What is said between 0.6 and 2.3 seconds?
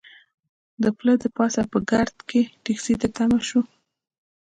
د پله د پاسه په ګرد